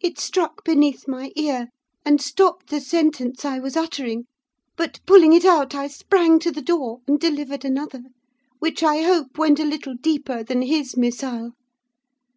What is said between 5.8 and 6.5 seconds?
sprang